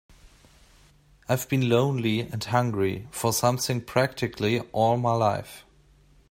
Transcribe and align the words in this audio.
I've 1.29 1.47
been 1.47 1.69
lonely 1.69 2.21
and 2.21 2.43
hungry 2.43 3.07
for 3.11 3.31
something 3.31 3.81
practically 3.81 4.61
all 4.71 4.97
my 4.97 5.13
life. 5.13 5.63